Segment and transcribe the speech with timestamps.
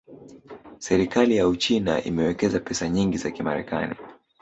[0.79, 3.95] Serikali ya Uchina imewekeza pesa nyingi za Kimarekani